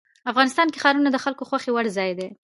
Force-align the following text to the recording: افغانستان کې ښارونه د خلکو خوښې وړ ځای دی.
افغانستان 0.31 0.67
کې 0.73 0.81
ښارونه 0.83 1.09
د 1.11 1.17
خلکو 1.23 1.43
خوښې 1.49 1.71
وړ 1.73 1.85
ځای 1.97 2.11
دی. 2.19 2.29